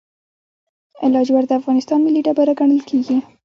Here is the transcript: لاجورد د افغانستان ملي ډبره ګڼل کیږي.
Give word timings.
لاجورد 1.13 1.47
د 1.49 1.53
افغانستان 1.59 1.99
ملي 2.01 2.21
ډبره 2.27 2.53
ګڼل 2.59 2.81
کیږي. 2.89 3.17